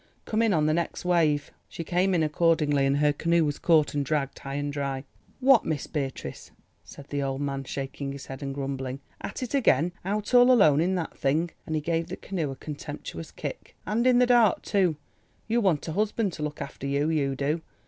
[0.25, 3.93] "Come in on the next wave." She came in accordingly and her canoe was caught
[3.93, 5.03] and dragged high and dry.
[5.39, 6.49] "What, Miss Beatrice,"
[6.83, 9.91] said the old man shaking his head and grumbling, "at it again!
[10.03, 14.07] Out all alone in that thing," and he gave the canoe a contemptuous kick, "and
[14.07, 14.95] in the dark, too.
[15.47, 17.61] You want a husband to look after you, you do.